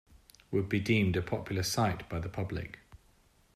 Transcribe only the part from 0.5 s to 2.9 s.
be deemed a popular site by the public.